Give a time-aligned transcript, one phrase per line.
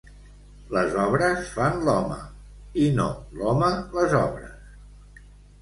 [0.75, 2.17] Les obres fan l'home
[2.85, 3.07] i no
[3.43, 5.25] l'home les obres.